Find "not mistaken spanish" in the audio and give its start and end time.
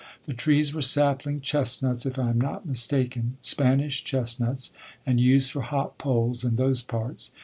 2.41-4.03